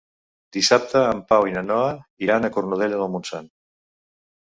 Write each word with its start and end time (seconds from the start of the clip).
Dissabte 0.55 1.03
en 1.09 1.21
Pau 1.35 1.47
i 1.51 1.55
na 1.59 1.63
Noa 1.69 1.93
iran 2.29 2.51
a 2.51 2.53
Cornudella 2.59 3.01
de 3.07 3.15
Montsant. 3.15 3.51